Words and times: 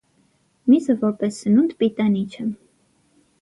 Միսը 0.73 0.95
որպես 1.03 1.37
սնունդ 1.43 1.75
պիտանի 1.85 2.25
չէ։ 2.33 2.49